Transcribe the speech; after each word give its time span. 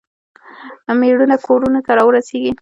میړونه 0.99 1.35
کورونو 1.45 1.79
ته 1.85 1.91
راورسیږي. 1.97 2.51